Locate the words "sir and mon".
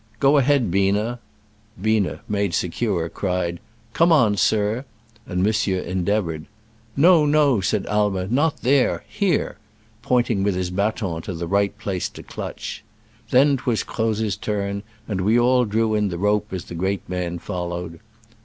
4.35-5.53